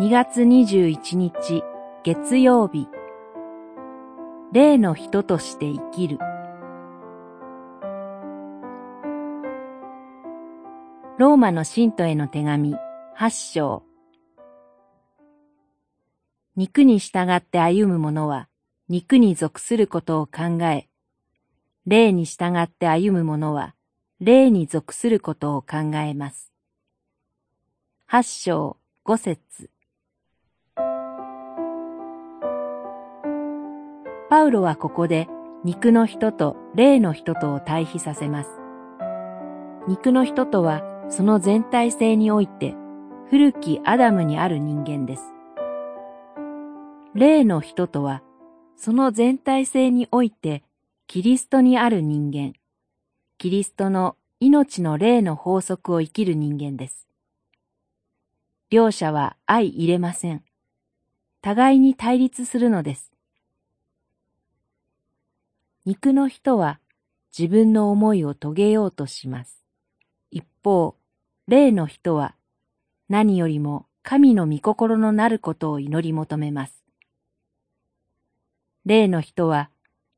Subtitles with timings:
[0.00, 1.62] 2月21日
[2.04, 2.88] 月曜日。
[4.50, 6.16] 霊の人として生きる。
[11.18, 12.76] ローマの信徒への手紙
[13.14, 13.82] 八章。
[16.56, 18.48] 肉に従って歩む者は
[18.88, 20.88] 肉に属することを考え、
[21.84, 23.74] 霊に従って歩む者は
[24.18, 26.50] 霊に属することを考えます。
[28.06, 29.68] 八章五節。
[34.30, 35.26] パウロはここで
[35.64, 38.50] 肉の人と霊の人とを対比させます。
[39.88, 42.76] 肉の人とはその全体性において
[43.28, 45.24] 古きアダムにある人間です。
[47.12, 48.22] 霊の人とは
[48.76, 50.62] その全体性において
[51.08, 52.52] キリストにある人間、
[53.36, 57.08] キリストの命の霊の法則を生きる人間です。
[58.70, 60.44] 両者は相入れません。
[61.42, 63.10] 互いに対立するのです。
[65.86, 66.78] 肉の人は
[67.36, 69.62] 自分の思いを遂げようとします。
[70.30, 70.96] 一方、
[71.46, 72.34] 霊の人は
[73.08, 76.84] 何よりも神の御心のなることを祈り求めます。
[78.84, 79.70] 霊の人は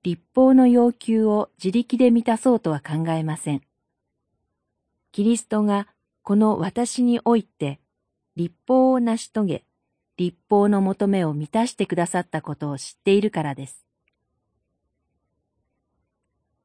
[0.03, 3.63] 立法の要求を自力で満たそうとは考えません。
[5.13, 5.89] キリストが
[6.23, 7.81] この私において
[8.35, 9.65] 立法を成し遂げ、
[10.17, 13.85] 立法の求めを満たしてくださったことを知っているからです。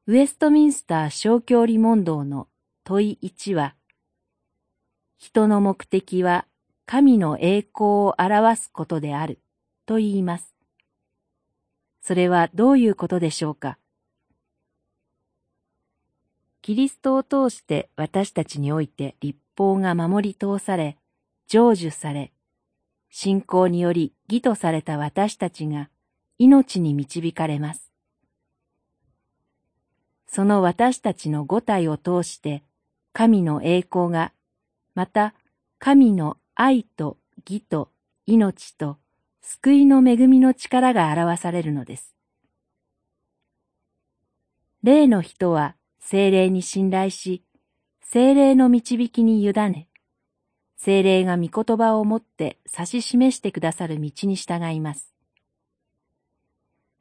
[0.08, 2.48] ウェストミンスター小教理問答の
[2.82, 3.74] 問い1は、
[5.18, 6.46] 人の目的は
[6.86, 9.38] 神の栄光を表すことである
[9.84, 10.54] と言います。
[12.00, 13.76] それはどういうことでしょうか？
[16.62, 20.96] キリストを通して私たちにおいて立法が守り通され、
[21.48, 22.32] 成就され、
[23.10, 25.90] 信仰により義とされた私たちが
[26.38, 27.87] 命に導かれます。
[30.28, 32.62] その私たちの五体を通して
[33.12, 34.32] 神の栄光が、
[34.94, 35.34] また
[35.78, 37.16] 神の愛と
[37.48, 37.90] 義と
[38.26, 38.98] 命と
[39.40, 42.14] 救いの恵みの力が表されるのです。
[44.82, 47.42] 霊の人は精霊に信頼し、
[48.02, 49.88] 精霊の導きに委ね、
[50.76, 55.12] 精霊が御言葉をもって指し示してくださる道に従います。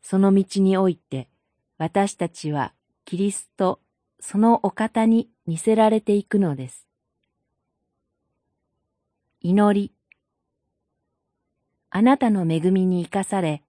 [0.02, 1.28] その道において、
[1.78, 2.74] 私たちは
[3.08, 3.80] キリスト、
[4.20, 6.90] そのお方に似せられていくのです。
[9.40, 9.94] 祈り。
[11.90, 13.64] あなたの恵みに生かされ、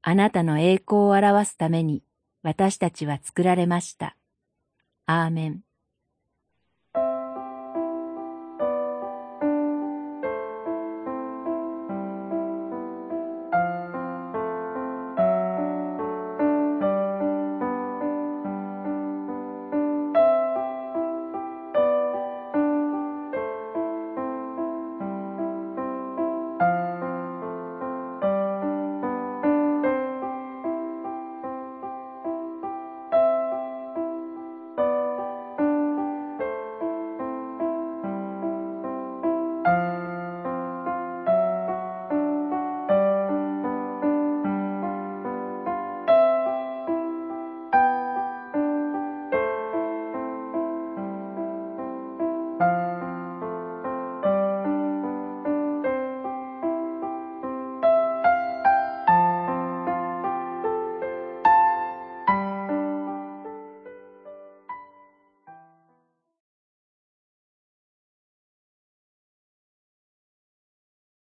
[0.00, 2.02] あなたの栄光を表すために
[2.42, 4.16] 私たちは作られました。
[5.04, 5.60] アーメン。